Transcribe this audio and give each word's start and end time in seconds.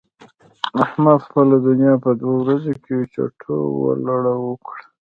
احمد 0.83 1.17
خپله 1.25 1.55
دونيا 1.65 1.93
په 2.03 2.09
دوو 2.19 2.35
ورځو 2.43 2.73
کې 2.83 2.95
چټو 3.13 3.57
و 3.79 3.81
لړو 4.05 4.37
کړه. 4.65 4.83